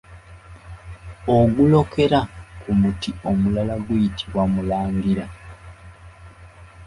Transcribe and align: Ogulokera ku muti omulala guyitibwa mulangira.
Ogulokera 1.37 2.19
ku 2.61 2.69
muti 2.79 3.09
omulala 3.29 3.75
guyitibwa 3.85 4.43
mulangira. 4.53 5.25